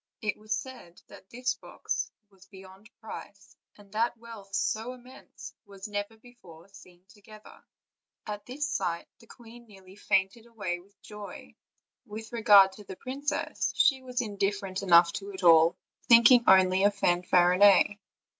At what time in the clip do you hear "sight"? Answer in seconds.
8.67-9.05